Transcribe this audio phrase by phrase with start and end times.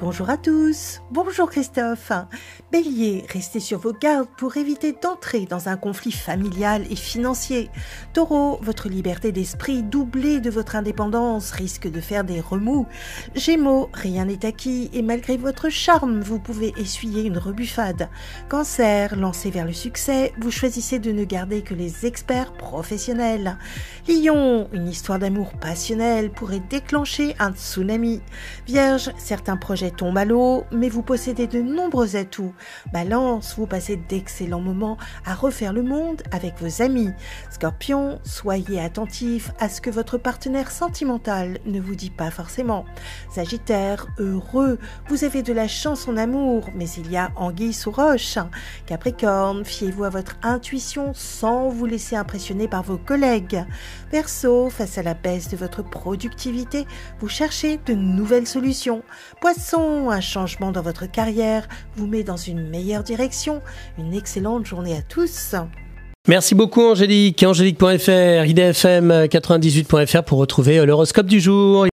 [0.00, 2.10] Bonjour à tous, bonjour Christophe.
[2.72, 7.68] Bélier, restez sur vos gardes pour éviter d'entrer dans un conflit familial et financier.
[8.14, 12.86] Taureau, votre liberté d'esprit doublée de votre indépendance risque de faire des remous.
[13.34, 18.08] Gémeaux, rien n'est acquis et malgré votre charme, vous pouvez essuyer une rebuffade.
[18.48, 23.58] Cancer, lancé vers le succès, vous choisissez de ne garder que les experts professionnels.
[24.08, 28.22] Lion, une histoire d'amour passionnel pourrait déclencher un tsunami.
[28.66, 32.54] Vierge, certains projets tombe à l'eau, mais vous possédez de nombreux atouts.
[32.92, 37.10] Balance, vous passez d'excellents moments à refaire le monde avec vos amis.
[37.50, 42.84] Scorpion, soyez attentif à ce que votre partenaire sentimental ne vous dit pas forcément.
[43.30, 47.90] Sagittaire, heureux, vous avez de la chance en amour, mais il y a anguille sous
[47.90, 48.38] roche.
[48.86, 53.64] Capricorne, fiez-vous à votre intuition sans vous laisser impressionner par vos collègues.
[54.12, 56.86] Verseau, face à la baisse de votre productivité,
[57.20, 59.02] vous cherchez de nouvelles solutions.
[59.40, 59.79] Poisson,
[60.10, 63.60] un changement dans votre carrière vous met dans une meilleure direction.
[63.98, 65.54] Une excellente journée à tous.
[66.28, 67.42] Merci beaucoup Angélique.
[67.42, 71.86] Angélique.fr, idfm98.fr pour retrouver l'horoscope du jour.